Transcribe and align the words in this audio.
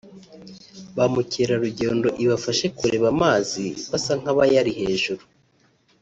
ba 0.95 1.05
mukereragendo 1.13 2.07
ibafashe 2.23 2.65
kureba 2.77 3.07
amazi 3.13 3.63
basa 3.89 4.13
nk’abayari 4.19 4.71
hejuru 4.79 5.23